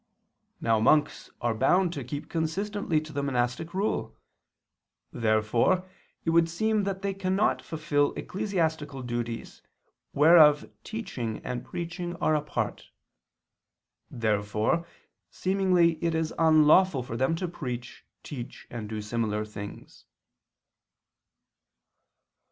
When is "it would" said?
6.25-6.49